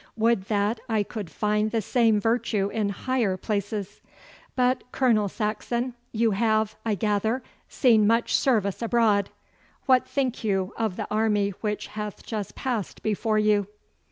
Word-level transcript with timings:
Would 0.17 0.45
that 0.45 0.79
I 0.89 1.03
could 1.03 1.29
find 1.29 1.69
the 1.69 1.79
same 1.79 2.19
virtue 2.19 2.69
in 2.73 2.89
higher 2.89 3.37
places! 3.37 4.01
But, 4.55 4.83
Colonel 4.91 5.29
Saxon, 5.29 5.93
you 6.11 6.31
have, 6.31 6.75
I 6.83 6.95
gather, 6.95 7.43
seen 7.69 8.07
much 8.07 8.33
service 8.35 8.81
abroad. 8.81 9.29
What 9.85 10.07
think 10.07 10.43
you 10.43 10.73
of 10.75 10.95
the 10.95 11.05
army 11.11 11.51
which 11.61 11.85
hath 11.85 12.25
just 12.25 12.55
passed 12.55 13.03
before 13.03 13.37
you? 13.37 13.67